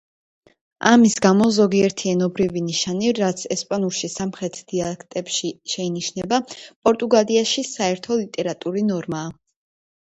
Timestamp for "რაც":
3.19-3.43